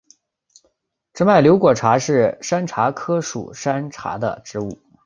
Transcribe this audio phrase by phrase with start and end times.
[1.13, 4.79] 直脉瘤果茶是山茶科山茶属的植物。